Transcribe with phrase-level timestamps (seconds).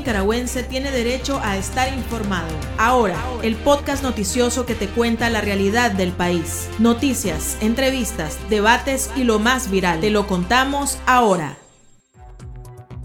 [0.00, 2.48] nicaragüense tiene derecho a estar informado.
[2.78, 6.70] Ahora, el podcast noticioso que te cuenta la realidad del país.
[6.78, 10.00] Noticias, entrevistas, debates y lo más viral.
[10.00, 11.58] Te lo contamos ahora.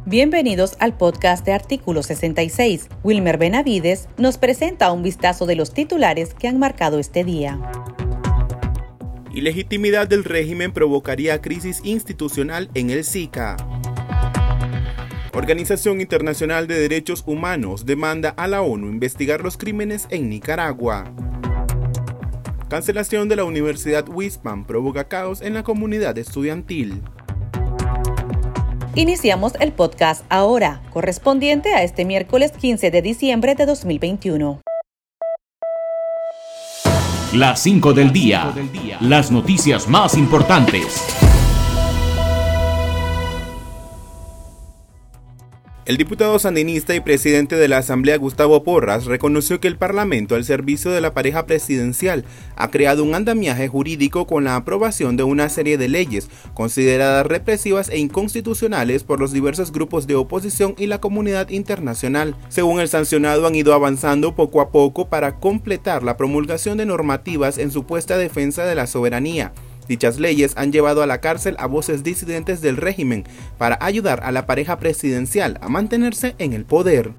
[0.05, 2.87] Bienvenidos al podcast de Artículo 66.
[3.03, 7.59] Wilmer Benavides nos presenta un vistazo de los titulares que han marcado este día.
[9.33, 13.57] Ilegitimidad del régimen provocaría crisis institucional en el SICA.
[15.35, 21.11] Organización Internacional de Derechos Humanos demanda a la ONU investigar los crímenes en Nicaragua.
[22.69, 27.01] Cancelación de la Universidad Wispan provoca caos en la comunidad estudiantil.
[28.95, 34.61] Iniciamos el podcast ahora, correspondiente a este miércoles 15 de diciembre de 2021.
[37.33, 38.53] Las 5 del día.
[39.01, 41.24] Las noticias más importantes.
[45.85, 50.43] El diputado sandinista y presidente de la Asamblea Gustavo Porras reconoció que el Parlamento al
[50.43, 55.47] servicio de la pareja presidencial ha creado un andamiaje jurídico con la aprobación de una
[55.47, 60.99] serie de leyes consideradas represivas e inconstitucionales por los diversos grupos de oposición y la
[60.99, 62.35] comunidad internacional.
[62.49, 67.59] Según el sancionado han ido avanzando poco a poco para completar la promulgación de normativas
[67.59, 69.53] en supuesta defensa de la soberanía
[69.87, 73.25] Dichas leyes han llevado a la cárcel a voces disidentes del régimen
[73.57, 77.13] para ayudar a la pareja presidencial a mantenerse en el poder.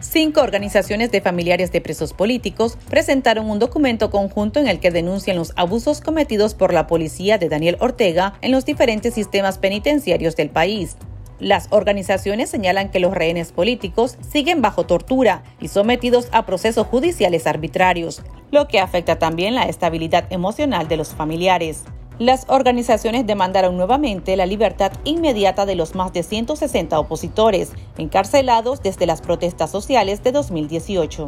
[0.00, 5.36] Cinco organizaciones de familiares de presos políticos presentaron un documento conjunto en el que denuncian
[5.36, 10.50] los abusos cometidos por la policía de Daniel Ortega en los diferentes sistemas penitenciarios del
[10.50, 10.96] país.
[11.40, 17.46] Las organizaciones señalan que los rehenes políticos siguen bajo tortura y sometidos a procesos judiciales
[17.46, 21.84] arbitrarios, lo que afecta también la estabilidad emocional de los familiares.
[22.18, 29.06] Las organizaciones demandaron nuevamente la libertad inmediata de los más de 160 opositores encarcelados desde
[29.06, 31.26] las protestas sociales de 2018.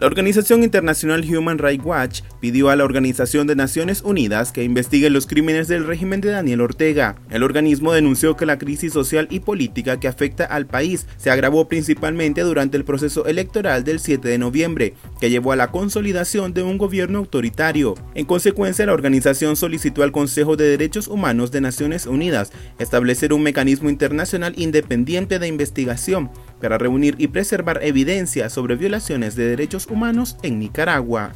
[0.00, 5.10] La organización internacional Human Rights Watch pidió a la Organización de Naciones Unidas que investigue
[5.10, 7.16] los crímenes del régimen de Daniel Ortega.
[7.28, 11.68] El organismo denunció que la crisis social y política que afecta al país se agravó
[11.68, 16.62] principalmente durante el proceso electoral del 7 de noviembre, que llevó a la consolidación de
[16.62, 17.94] un gobierno autoritario.
[18.14, 23.42] En consecuencia, la organización solicitó al Consejo de Derechos Humanos de Naciones Unidas establecer un
[23.42, 30.36] mecanismo internacional independiente de investigación para reunir y preservar evidencia sobre violaciones de derechos humanos
[30.42, 31.32] en Nicaragua.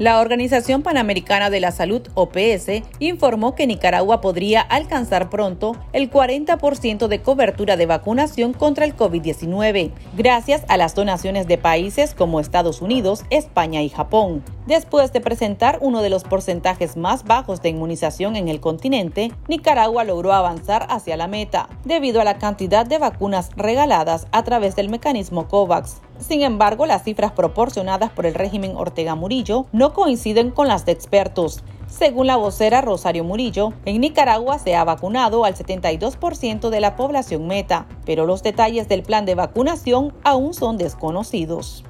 [0.00, 7.06] La Organización Panamericana de la Salud, OPS, informó que Nicaragua podría alcanzar pronto el 40%
[7.06, 12.80] de cobertura de vacunación contra el COVID-19, gracias a las donaciones de países como Estados
[12.80, 14.42] Unidos, España y Japón.
[14.66, 20.04] Después de presentar uno de los porcentajes más bajos de inmunización en el continente, Nicaragua
[20.04, 24.88] logró avanzar hacia la meta, debido a la cantidad de vacunas regaladas a través del
[24.88, 26.00] mecanismo COVAX.
[26.20, 30.92] Sin embargo, las cifras proporcionadas por el régimen Ortega Murillo no coinciden con las de
[30.92, 31.64] expertos.
[31.88, 37.48] Según la vocera Rosario Murillo, en Nicaragua se ha vacunado al 72% de la población
[37.48, 41.84] meta, pero los detalles del plan de vacunación aún son desconocidos.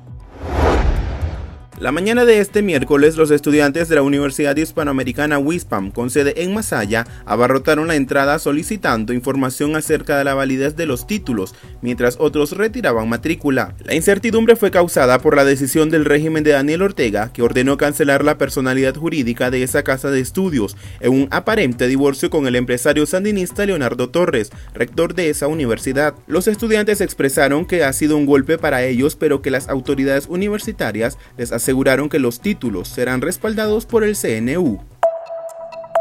[1.81, 6.53] La mañana de este miércoles, los estudiantes de la Universidad Hispanoamericana WISPAM, con sede en
[6.53, 12.53] Masaya, abarrotaron la entrada solicitando información acerca de la validez de los títulos, mientras otros
[12.53, 13.75] retiraban matrícula.
[13.83, 18.27] La incertidumbre fue causada por la decisión del régimen de Daniel Ortega, que ordenó cancelar
[18.27, 23.07] la personalidad jurídica de esa casa de estudios, en un aparente divorcio con el empresario
[23.07, 26.15] sandinista Leonardo Torres, rector de esa universidad.
[26.27, 31.17] Los estudiantes expresaron que ha sido un golpe para ellos, pero que las autoridades universitarias
[31.39, 34.81] les hacen aseguraron que los títulos serán respaldados por el CNU.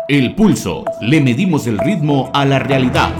[0.07, 0.84] El pulso.
[1.00, 3.13] Le medimos el ritmo a la realidad.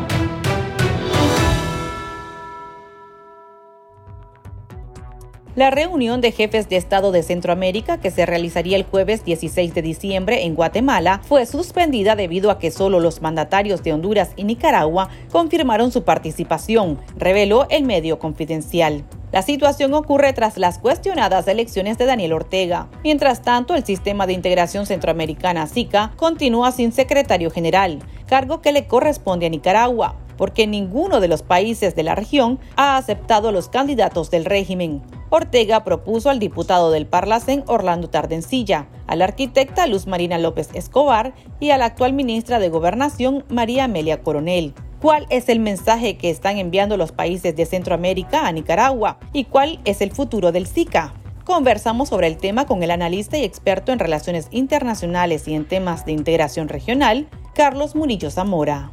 [5.56, 9.84] La reunión de jefes de Estado de Centroamérica, que se realizaría el jueves 16 de
[9.84, 15.10] diciembre en Guatemala, fue suspendida debido a que solo los mandatarios de Honduras y Nicaragua
[15.32, 19.04] confirmaron su participación, reveló el medio confidencial.
[19.32, 22.88] La situación ocurre tras las cuestionadas elecciones de Daniel Ortega.
[23.04, 28.88] Mientras tanto, el Sistema de Integración Centroamericana SICA continúa sin secretario general, cargo que le
[28.88, 34.32] corresponde a Nicaragua, porque ninguno de los países de la región ha aceptado los candidatos
[34.32, 35.04] del régimen.
[35.30, 41.36] Ortega propuso al diputado del Parlacén Orlando Tardencilla, a la arquitecta Luz Marina López Escobar
[41.60, 44.74] y a la actual ministra de Gobernación María Amelia Coronel.
[45.02, 49.18] ¿Cuál es el mensaje que están enviando los países de Centroamérica a Nicaragua?
[49.32, 51.14] ¿Y cuál es el futuro del SICA?
[51.46, 56.06] Conversamos sobre el tema con el analista y experto en relaciones internacionales y en temas
[56.06, 58.92] de integración regional, Carlos Murillo Zamora.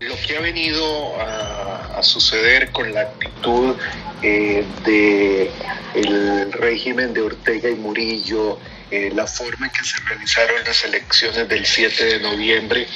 [0.00, 0.84] Lo que ha venido
[1.20, 3.76] a, suceder con la actitud
[4.22, 5.50] eh, de
[5.94, 8.58] el régimen de Ortega y Murillo,
[8.90, 12.86] eh, la forma en que se realizaron las elecciones del 7 de noviembre,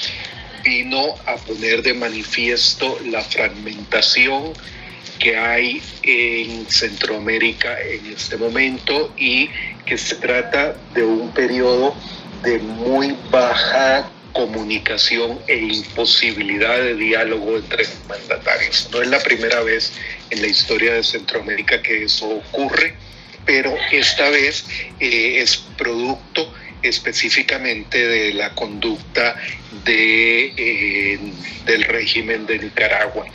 [0.62, 4.52] vino a poner de manifiesto la fragmentación
[5.18, 9.50] que hay en Centroamérica en este momento y
[9.86, 11.94] que se trata de un periodo
[12.42, 18.88] de muy baja comunicación e imposibilidad de diálogo entre mandatarios.
[18.90, 19.92] No es la primera vez
[20.30, 22.94] en la historia de Centroamérica que eso ocurre,
[23.44, 24.64] pero esta vez
[24.98, 29.36] eh, es producto específicamente de la conducta
[29.84, 31.18] de, eh,
[31.64, 33.26] del régimen de Nicaragua.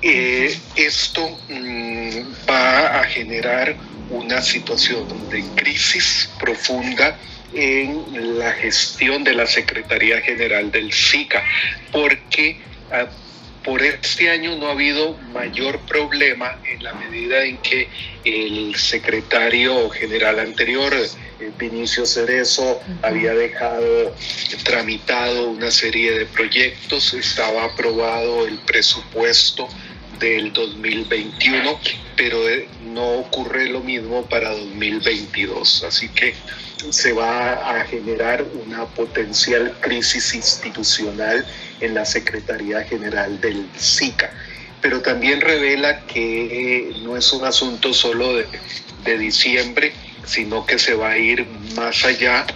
[0.00, 3.76] Eh, esto mm, va a generar
[4.10, 7.18] una situación de crisis profunda
[7.52, 11.42] en la gestión de la Secretaría General del SICA,
[11.90, 12.58] porque
[12.90, 13.08] ah,
[13.68, 17.86] por este año no ha habido mayor problema en la medida en que
[18.24, 24.16] el secretario general anterior, eh, Vinicio Cerezo, había dejado
[24.64, 29.68] tramitado una serie de proyectos, estaba aprobado el presupuesto
[30.18, 31.78] del 2021,
[32.16, 35.84] pero eh, no ocurre lo mismo para 2022.
[35.84, 36.34] Así que
[36.88, 41.44] se va a generar una potencial crisis institucional
[41.80, 44.30] en la Secretaría General del SICA.
[44.80, 48.46] Pero también revela que no es un asunto solo de,
[49.18, 49.94] diciembre,
[50.26, 52.46] sino que se va a ir más allá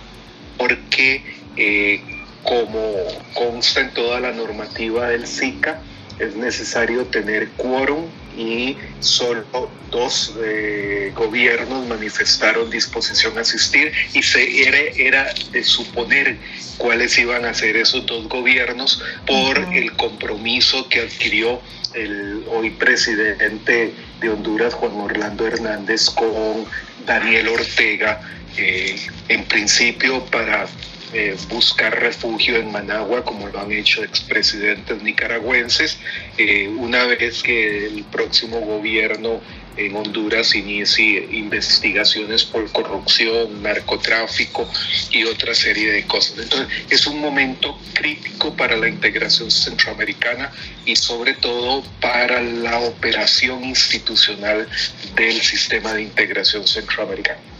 [0.59, 1.25] porque,
[1.57, 2.03] eh,
[2.43, 2.93] como
[3.33, 5.81] consta en toda la normativa del SICA,
[6.19, 8.05] es necesario tener quórum
[8.37, 16.39] y solo dos eh, gobiernos manifestaron disposición a asistir y se era, era, de suponer
[16.79, 21.61] cuáles iban a ser esos dos gobiernos por el compromiso que adquirió
[21.95, 26.65] el hoy presidente de Honduras, Juan Orlando Hernández, con
[27.05, 28.21] Daniel Ortega,
[28.57, 28.97] eh,
[29.29, 30.67] en principio para
[31.13, 35.99] eh, buscar refugio en Managua, como lo han hecho expresidentes nicaragüenses,
[36.39, 39.41] eh, una vez que el próximo gobierno
[39.77, 44.69] en Honduras inicie investigaciones por corrupción, narcotráfico
[45.11, 46.39] y otra serie de cosas.
[46.39, 50.53] Entonces, es un momento crítico para la integración centroamericana
[50.85, 54.69] y sobre todo para la operación institucional
[55.15, 57.52] del sistema de integración centroamericana.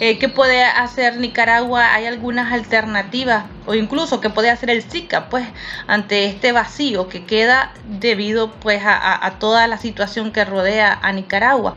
[0.00, 1.94] Eh, ¿Qué puede hacer Nicaragua?
[1.94, 3.44] ¿Hay algunas alternativas?
[3.66, 5.46] O incluso qué puede hacer el SICA, pues,
[5.86, 11.76] ante este vacío que queda debido, pues, a, toda la situación que rodea a Nicaragua.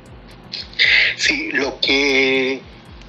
[1.17, 2.61] Sí, lo que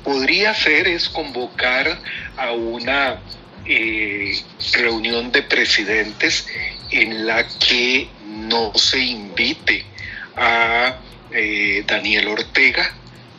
[0.03, 1.99] podría hacer es convocar
[2.37, 3.21] a una
[3.67, 4.43] eh,
[4.75, 6.47] reunión de presidentes
[6.91, 9.85] en la que no se invite
[10.37, 10.99] a
[11.31, 12.93] eh, Daniel Ortega,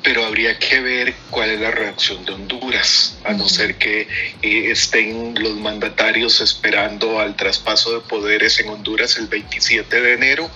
[0.06, 4.02] pero habría que ver cuál es la reacción de Honduras, a no ser que
[4.44, 10.52] eh, estén los mandatarios esperando al traspaso de poderes en Honduras el 27 de enero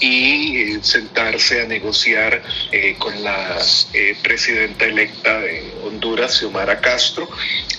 [0.00, 2.42] y eh, sentarse a negociar
[2.72, 3.58] eh, con la
[4.22, 7.28] presidenta electa de Honduras, Xiomara Castro,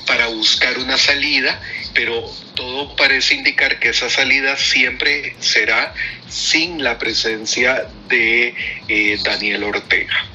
[0.06, 1.60] para buscar una salida,
[1.95, 2.24] pero
[2.54, 5.92] todo parece indicar que esa salida siempre será
[6.30, 8.54] sin la presencia de
[9.23, 10.34] Daniel Ortega.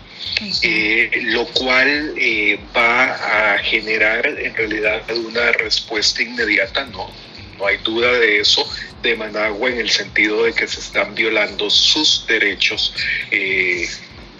[0.62, 7.10] Eh, lo cual eh, va a generar en realidad una respuesta inmediata, no,
[7.58, 8.66] no hay duda de eso,
[9.02, 12.94] de Managua en el sentido de que se están violando sus derechos
[13.30, 13.86] eh,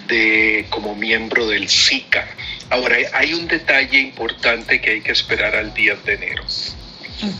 [0.07, 2.27] de, como miembro del SICA.
[2.71, 6.45] Ahora, hay un detalle importante que hay que esperar al 10 de enero.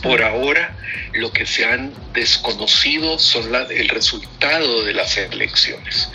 [0.01, 0.75] Por ahora,
[1.13, 6.09] lo que se han desconocido son el resultado de las elecciones.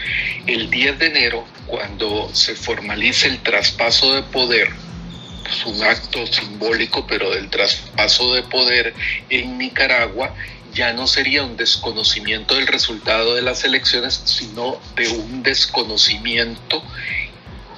[0.46, 4.68] El 10 de enero, cuando se formalice el traspaso de poder,
[5.48, 8.94] es un acto simbólico, pero del traspaso de poder
[9.30, 10.34] en Nicaragua,
[10.72, 16.82] ya no sería un desconocimiento del resultado de las elecciones, sino de un desconocimiento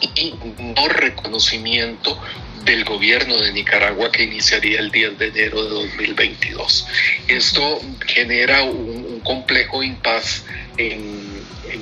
[0.00, 2.18] y no reconocimiento
[2.64, 6.86] del gobierno de Nicaragua que iniciaría el 10 de enero de 2022.
[7.28, 10.44] Esto genera un, complejo impas
[10.76, 11.26] en,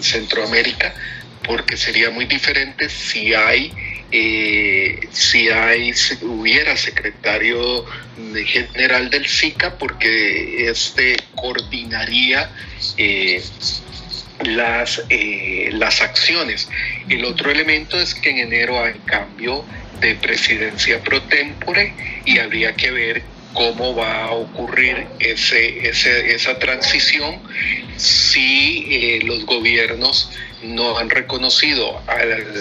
[0.00, 0.94] Centroamérica
[1.42, 3.72] porque sería muy diferente si hay
[4.10, 5.92] eh, si hay
[6.22, 7.86] hubiera secretario
[8.46, 12.50] general del SICA porque este coordinaría
[12.98, 13.42] eh,
[14.44, 16.68] las, eh, las acciones.
[17.08, 19.64] El otro elemento es que en enero hay cambio
[20.00, 23.22] de presidencia pro tempore y habría que ver
[23.54, 27.40] cómo va a ocurrir ese, esa transición
[27.96, 30.30] si eh, los gobiernos
[30.62, 32.54] no han reconocido al,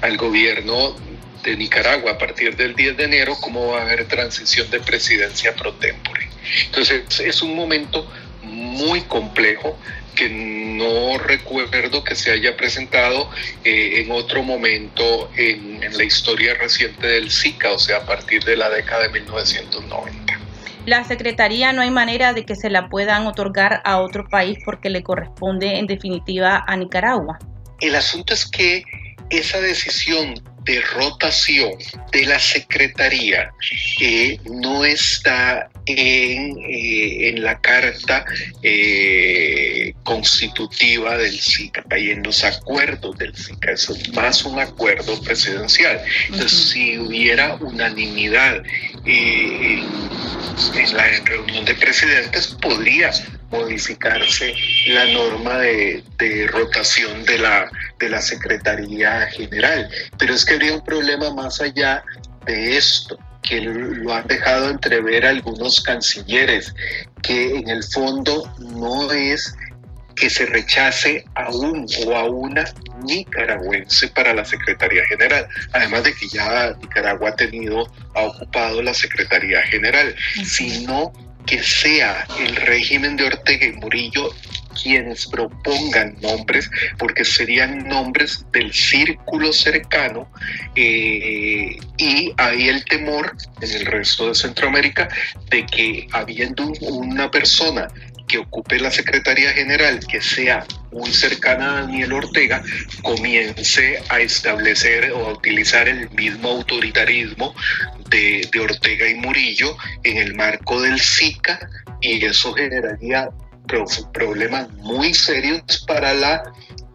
[0.00, 0.96] al gobierno
[1.44, 5.54] de Nicaragua a partir del 10 de enero, cómo va a haber transición de presidencia
[5.54, 6.28] pro tempore.
[6.66, 8.10] Entonces es un momento
[8.42, 9.78] muy complejo
[10.14, 13.30] que no recuerdo que se haya presentado
[13.64, 18.44] eh, en otro momento en, en, la historia reciente del SICA, o sea, a partir
[18.44, 20.38] de la década de 1990.
[20.84, 24.90] La Secretaría no hay manera de que se la puedan otorgar a otro país porque
[24.90, 27.38] le corresponde en definitiva a Nicaragua.
[27.80, 28.82] El asunto es que
[29.30, 31.72] esa decisión de rotación
[32.12, 33.52] de la Secretaría
[34.00, 38.24] eh, no está en, eh, en la carta
[38.62, 43.72] eh, constitutiva del SICA y en los acuerdos del SICA.
[43.72, 46.00] Eso es más un acuerdo presidencial.
[46.28, 48.62] Entonces, si hubiera unanimidad
[49.04, 49.84] en,
[50.74, 53.10] en la reunión de presidentes, podría
[53.50, 54.54] modificarse
[54.88, 59.88] la norma de, de, rotación de la, de la Secretaría General.
[60.18, 62.02] Pero es que habría un problema más allá
[62.46, 66.74] de esto que lo han dejado entrever algunos cancilleres,
[67.22, 69.54] que en el fondo no es
[70.14, 72.64] que se rechace a un o a una
[73.04, 78.94] nicaragüense para la Secretaría General, además de que ya Nicaragua ha tenido, ha ocupado la
[78.94, 80.14] Secretaría General,
[80.44, 81.12] sino
[81.46, 84.30] que sea el régimen de Ortega y Murillo
[84.80, 90.30] quienes propongan nombres, porque serían nombres del círculo cercano
[90.74, 95.08] eh, y hay el temor en el resto de Centroamérica
[95.50, 97.88] de que habiendo una persona
[98.38, 102.62] ocupe la Secretaría General, que sea muy cercana a Daniel Ortega,
[103.02, 107.54] comience a establecer o a utilizar el mismo autoritarismo
[108.10, 111.58] de, de Ortega y Murillo en el marco del SICA
[112.00, 113.30] y eso generaría
[114.12, 116.42] problemas muy serios para la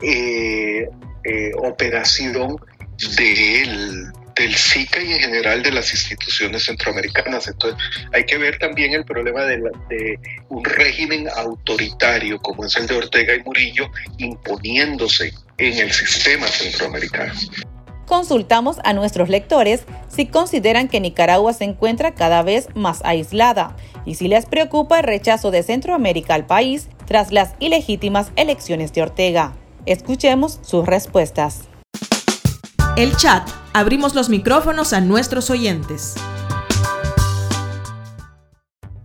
[0.02, 0.88] eh,
[1.24, 2.58] eh, operación
[3.18, 7.48] del, del SICA y en general de las instituciones centroamericanas.
[7.48, 7.80] Entonces
[8.14, 12.88] hay que ver también el problema de, la, de, un régimen autoritario como es el
[12.88, 17.34] de Ortega y Murillo imponiéndose en el sistema centroamericano.
[18.06, 23.76] Consultamos a nuestros lectores si consideran que Nicaragua se encuentra cada vez más aislada
[24.06, 29.02] y si les preocupa el rechazo de Centroamérica al país tras las ilegítimas elecciones de
[29.02, 29.58] Ortega.
[29.86, 31.64] Escuchemos sus respuestas.
[32.96, 33.67] El chat.
[33.78, 36.16] Abrimos los micrófonos a nuestros oyentes.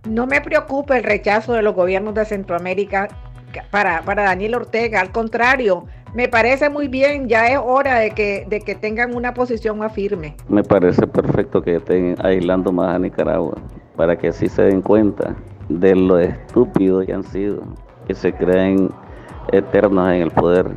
[0.09, 3.07] No me preocupa el rechazo de los gobiernos de Centroamérica
[3.69, 8.47] para, para Daniel Ortega, al contrario, me parece muy bien, ya es hora de que,
[8.49, 10.35] de que tengan una posición más firme.
[10.47, 13.53] Me parece perfecto que estén aislando más a Nicaragua,
[13.95, 15.35] para que así se den cuenta
[15.69, 17.61] de lo estúpido que han sido,
[18.07, 18.89] que se creen
[19.51, 20.71] eternos en el poder.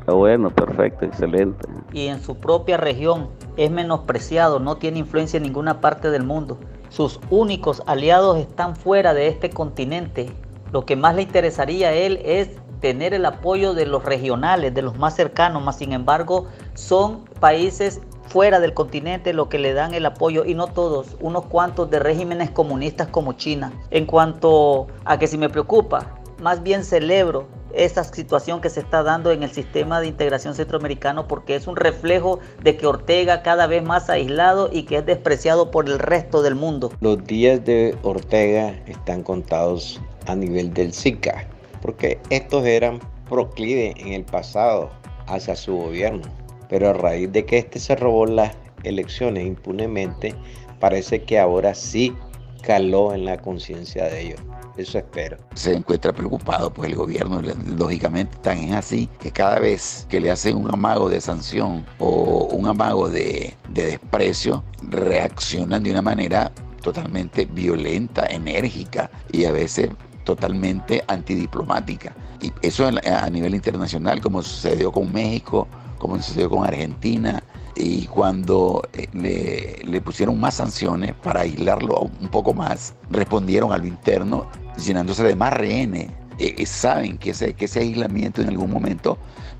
[0.00, 1.68] Está bueno, perfecto, excelente.
[1.92, 6.58] Y en su propia región es menospreciado, no tiene influencia en ninguna parte del mundo.
[6.88, 10.30] Sus únicos aliados están fuera de este continente.
[10.72, 14.82] Lo que más le interesaría a él es tener el apoyo de los regionales, de
[14.82, 19.94] los más cercanos, más sin embargo son países fuera del continente los que le dan
[19.94, 23.72] el apoyo y no todos, unos cuantos de regímenes comunistas como China.
[23.90, 29.02] En cuanto a que si me preocupa, más bien celebro esa situación que se está
[29.02, 33.66] dando en el sistema de integración centroamericano porque es un reflejo de que Ortega cada
[33.66, 36.92] vez más aislado y que es despreciado por el resto del mundo.
[37.00, 41.46] Los días de Ortega están contados a nivel del SICA
[41.82, 44.90] porque estos eran proclives en el pasado
[45.26, 46.22] hacia su gobierno.
[46.68, 50.34] Pero a raíz de que este se robó las elecciones impunemente,
[50.80, 52.14] parece que ahora sí
[52.62, 54.40] caló en la conciencia de ellos.
[54.76, 55.36] Eso espero.
[55.54, 57.42] Se encuentra preocupado, pues el gobierno,
[57.76, 62.48] lógicamente, tan es así que cada vez que le hacen un amago de sanción o
[62.50, 66.50] un amago de, de desprecio, reaccionan de una manera
[66.82, 69.90] totalmente violenta, enérgica y a veces
[70.24, 72.14] totalmente antidiplomática.
[72.40, 77.42] Y eso a nivel internacional, como sucedió con México, como sucedió con Argentina,
[77.74, 83.86] y cuando eh, le, pusieron más sanciones para aislarlo un poco más, respondieron a lo
[83.86, 86.10] interno llenándose de más rehenes.
[86.38, 89.18] Eh, eh, saben que ese, que ese aislamiento en algún momento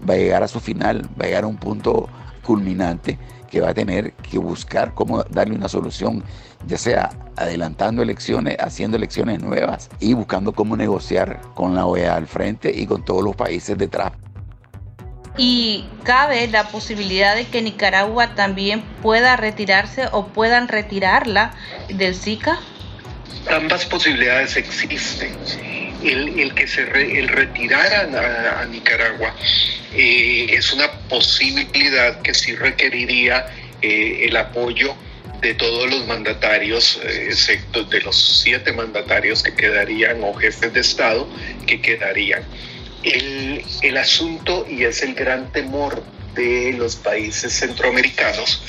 [0.09, 2.09] va a llegar a su final, va a llegar a un punto
[2.43, 3.19] culminante
[3.51, 6.25] que va a tener que buscar cómo darle una solución,
[6.67, 12.27] ya sea adelantando elecciones, haciendo elecciones nuevas y buscando cómo negociar con la OEA al
[12.27, 14.13] frente y con todos los países detrás.
[15.39, 21.55] Y cabe la posibilidad de que Nicaragua también pueda retirarse o puedan retirarla
[21.89, 22.59] del SICA.
[23.49, 25.37] ambas posibilidades existen.
[26.03, 29.37] El, que se el retirar a, Nicaragua
[29.95, 33.47] eh, es una posibilidad que sí requeriría
[33.83, 34.97] eh, el apoyo
[35.43, 40.81] de todos los mandatarios, eh, excepto de los siete mandatarios que quedarían o jefes de
[40.81, 41.29] Estado
[41.67, 42.45] que quedarían.
[43.03, 46.03] El, el asunto, y es el gran temor
[46.35, 48.63] de los países centroamericanos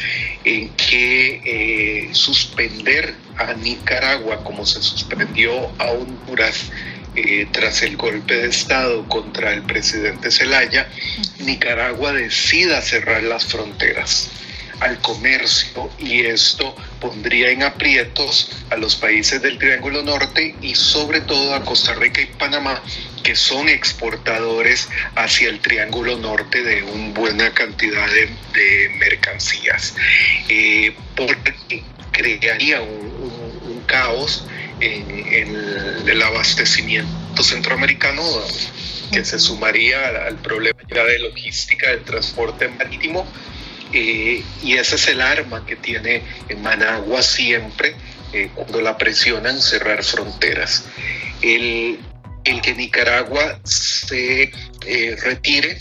[0.43, 6.71] en que eh, suspender a Nicaragua como se suspendió a Honduras
[7.15, 10.89] eh, tras el golpe de Estado contra el presidente Zelaya,
[11.39, 14.29] Nicaragua decida cerrar las fronteras
[14.79, 21.19] al comercio y esto pondría en aprietos a los países del Triángulo Norte y sobre
[21.19, 22.81] todo a Costa Rica y Panamá
[23.24, 29.95] que son exportadores hacia el Triángulo Norte de una buena cantidad de, mercancías.
[30.48, 34.45] Eh, porque crearía un, caos
[34.79, 35.55] en,
[36.07, 38.24] el abastecimiento centroamericano
[39.12, 43.27] que se sumaría al problema de logística del transporte marítimo
[43.93, 46.23] eh, y ese es el arma que tiene
[46.57, 47.95] Managua siempre
[48.33, 50.85] eh, cuando la presionan cerrar fronteras.
[51.41, 52.00] El,
[52.43, 54.51] el que Nicaragua se
[54.88, 55.77] eh, retire,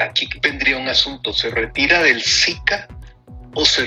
[0.00, 2.86] aquí vendría un asunto, se retira del SICA
[3.54, 3.86] o se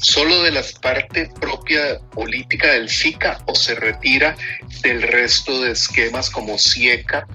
[0.00, 4.36] solo de la parte propia política del SICA o se retira
[4.82, 7.26] del resto de esquemas como CIECA,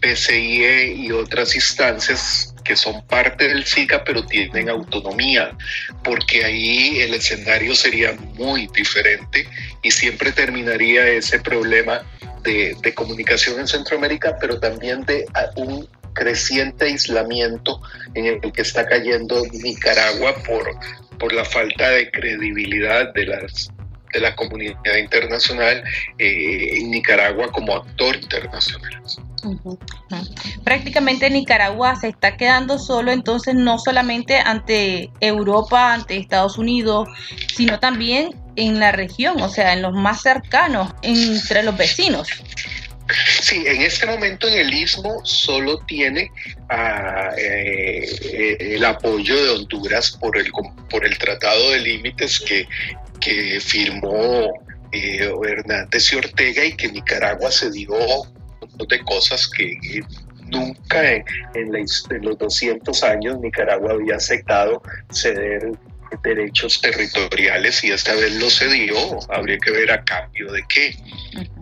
[0.00, 5.56] PCIE y otras instancias que son parte del SICA pero tienen autonomía,
[6.02, 9.46] porque ahí el escenario sería muy diferente
[9.82, 12.02] y siempre terminaría ese problema
[12.42, 17.80] de, comunicación en Centroamérica, pero también de un creciente aislamiento
[18.14, 20.70] en el que está cayendo Nicaragua por,
[21.18, 23.70] por la falta de credibilidad de las
[24.14, 25.82] de la comunidad internacional
[26.18, 29.02] eh, en Nicaragua como actor internacional.
[30.64, 37.08] Prácticamente Nicaragua se está quedando solo, entonces no solamente ante Europa, ante Estados Unidos,
[37.54, 42.28] sino también en la región, o sea, en los más cercanos, entre los vecinos.
[43.42, 46.30] Sí, en este momento en el istmo solo tiene
[46.70, 50.50] ah, eh, el apoyo de Honduras por el,
[50.88, 52.66] por el Tratado de Límites que,
[53.20, 54.54] que firmó
[54.92, 57.92] eh, Hernández y Ortega y que Nicaragua se dio
[58.78, 60.02] de cosas que
[60.46, 61.86] nunca en, en,
[62.22, 65.72] los 200 años Nicaragua había aceptado ceder
[66.22, 68.96] derechos territoriales y esta vez lo cedió,
[69.30, 70.96] habría que ver a cambio de qué.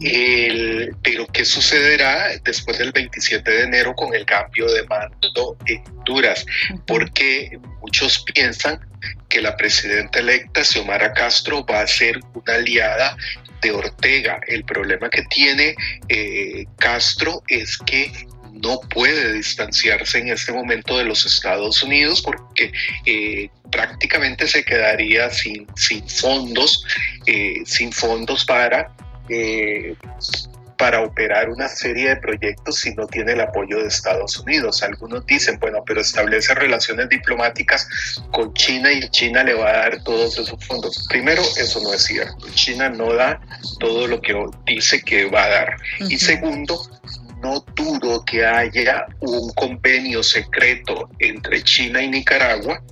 [0.00, 5.82] el, pero ¿qué sucederá después del 27 de enero con el cambio de mando en
[5.98, 6.44] Honduras?
[6.86, 8.80] Porque muchos piensan
[9.28, 13.16] que la presidenta electa, Xiomara Castro, va a ser una aliada
[13.62, 14.40] de Ortega.
[14.46, 15.74] El problema que tiene
[16.08, 18.12] eh, Castro es que
[18.62, 22.72] no puede distanciarse en este momento de los Estados Unidos porque
[23.06, 26.84] eh, prácticamente se quedaría sin, sin fondos,
[27.26, 28.92] eh, sin fondos para
[30.82, 34.82] para operar una serie de proyectos si no tiene el apoyo de Estados Unidos.
[34.82, 37.86] Algunos dicen, bueno, pero establece relaciones diplomáticas
[38.32, 41.06] con China y China le va a dar todos esos fondos.
[41.08, 42.48] Primero, eso no es cierto.
[42.54, 43.40] China no da
[43.78, 44.34] todo lo que
[44.66, 45.76] dice que va a dar.
[46.00, 46.82] Y segundo,
[47.42, 52.82] no dudo que haya un convenio secreto entre China y Nicaragua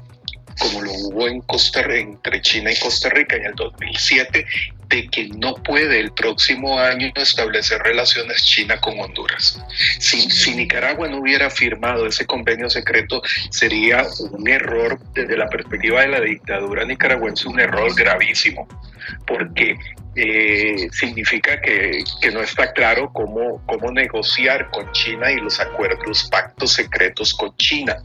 [0.60, 4.46] como lo hubo en Costa, entre China y Costa Rica en el 2007,
[4.88, 9.62] de que no puede el próximo año establecer relaciones China con Honduras.
[9.98, 16.02] Si, si, Nicaragua no hubiera firmado ese convenio secreto, sería un error desde la perspectiva
[16.02, 18.68] de la dictadura nicaragüense, un error gravísimo,
[19.26, 19.76] porque
[20.16, 26.28] eh, significa que, que, no está claro cómo, cómo negociar con China y los acuerdos,
[26.30, 27.96] pactos secretos con China.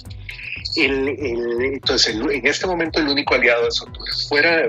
[0.76, 1.08] El,
[1.62, 4.28] entonces, en este momento el único aliado es Honduras.
[4.28, 4.64] Fuera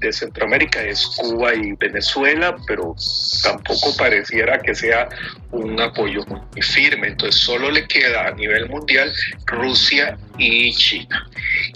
[0.00, 2.96] de, Centroamérica es Cuba y Venezuela, pero
[3.42, 5.08] tampoco pareciera que sea
[5.52, 7.08] un apoyo muy firme.
[7.08, 9.12] Entonces, solo le queda a nivel mundial
[9.46, 11.28] Rusia y China.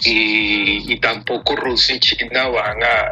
[0.03, 3.11] Y, tampoco Rusia y China van a...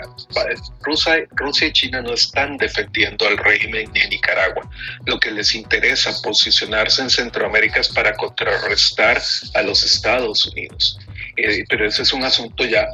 [0.82, 4.70] Rusia, Rusia y China no están defendiendo al régimen de Nicaragua.
[5.06, 9.22] Lo que les interesa posicionarse en Centroamérica es para contrarrestar
[9.56, 11.00] a los Estados Unidos.
[11.38, 12.88] Eh, pero ese es un asunto ya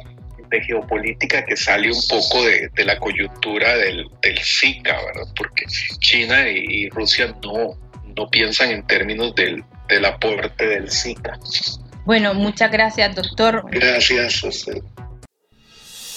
[0.50, 5.32] de geopolítica que sale un poco de, la coyuntura del, del SICA, ¿verdad?
[5.36, 5.66] Porque
[6.00, 7.78] China y, Rusia no,
[8.16, 11.38] no piensan en términos del, del aporte del SICA.
[12.04, 13.64] Bueno, muchas gracias, doctor.
[13.70, 14.82] Gracias a usted.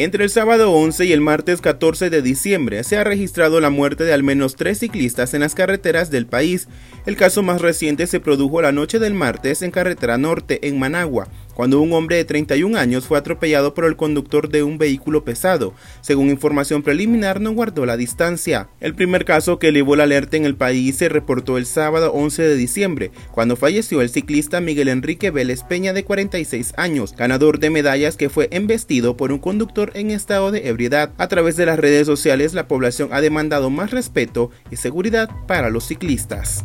[0.00, 4.04] Entre el sábado 11 y el martes 14 de diciembre se ha registrado la muerte
[4.04, 6.68] de al menos tres ciclistas en las carreteras del país.
[7.04, 11.26] El caso más reciente se produjo la noche del martes en Carretera Norte, en Managua,
[11.58, 15.74] cuando un hombre de 31 años fue atropellado por el conductor de un vehículo pesado.
[16.02, 18.68] Según información preliminar, no guardó la distancia.
[18.78, 22.42] El primer caso que elevó la alerta en el país se reportó el sábado 11
[22.44, 27.70] de diciembre, cuando falleció el ciclista Miguel Enrique Vélez Peña de 46 años, ganador de
[27.70, 31.10] medallas que fue embestido por un conductor en estado de ebriedad.
[31.18, 35.70] A través de las redes sociales, la población ha demandado más respeto y seguridad para
[35.70, 36.64] los ciclistas.